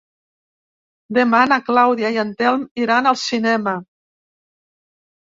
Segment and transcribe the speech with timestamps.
[1.17, 3.79] Demà na Clàudia i en Telm iran al cinema.